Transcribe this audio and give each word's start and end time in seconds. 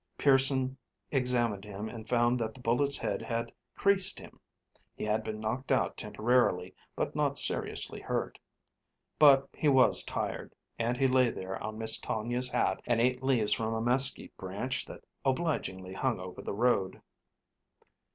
Pearson 0.17 0.77
examined 1.11 1.63
him 1.63 1.87
and 1.87 2.09
found 2.09 2.39
that 2.39 2.55
the 2.55 2.59
bullet 2.59 2.95
had 2.95 3.51
"creased" 3.75 4.17
him. 4.17 4.39
He 4.95 5.03
had 5.03 5.23
been 5.23 5.39
knocked 5.39 5.71
out 5.71 5.95
temporarily, 5.95 6.73
but 6.95 7.15
not 7.15 7.37
seriously 7.37 7.99
hurt. 8.01 8.39
But 9.19 9.47
he 9.53 9.69
was 9.69 10.03
tired, 10.03 10.55
and 10.79 10.97
he 10.97 11.07
lay 11.07 11.29
there 11.29 11.63
on 11.63 11.77
Miss 11.77 11.99
Tonia's 11.99 12.49
hat 12.49 12.81
and 12.87 12.99
ate 12.99 13.21
leaves 13.21 13.53
from 13.53 13.75
a 13.75 13.79
mesquite 13.79 14.35
branch 14.37 14.85
that 14.85 15.01
obligingly 15.23 15.93
hung 15.93 16.19
over 16.19 16.41
the 16.41 16.55
road. 16.55 16.99